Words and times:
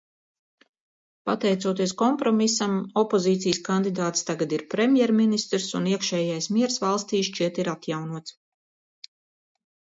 Pateicoties 1.29 1.93
kompromisam, 1.99 2.79
opozīcijas 3.03 3.61
kandidāts 3.69 4.27
tagad 4.31 4.57
ir 4.59 4.65
premjerministrs, 4.73 5.69
un 5.83 5.93
iekšējais 5.95 6.51
miers 6.57 6.83
valstī, 6.87 7.23
šķiet, 7.31 7.65
ir 7.65 7.73
atjaunots. 7.79 8.39